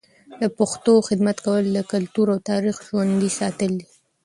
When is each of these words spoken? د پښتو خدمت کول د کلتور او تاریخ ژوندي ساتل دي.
د 0.39 0.43
پښتو 0.57 0.93
خدمت 1.07 1.37
کول 1.45 1.63
د 1.71 1.79
کلتور 1.93 2.25
او 2.33 2.39
تاریخ 2.49 2.75
ژوندي 2.87 3.29
ساتل 3.39 3.71
دي. 3.79 3.87